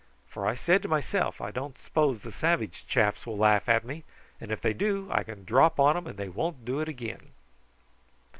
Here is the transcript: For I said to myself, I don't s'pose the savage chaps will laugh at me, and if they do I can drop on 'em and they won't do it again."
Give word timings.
For 0.27 0.47
I 0.47 0.55
said 0.55 0.81
to 0.81 0.87
myself, 0.87 1.39
I 1.41 1.51
don't 1.51 1.77
s'pose 1.77 2.21
the 2.21 2.31
savage 2.31 2.87
chaps 2.87 3.27
will 3.27 3.37
laugh 3.37 3.69
at 3.69 3.83
me, 3.85 4.03
and 4.39 4.51
if 4.51 4.59
they 4.59 4.73
do 4.73 5.07
I 5.11 5.21
can 5.21 5.45
drop 5.45 5.79
on 5.79 5.95
'em 5.95 6.07
and 6.07 6.17
they 6.17 6.27
won't 6.27 6.65
do 6.65 6.79
it 6.79 6.89
again." 6.89 7.33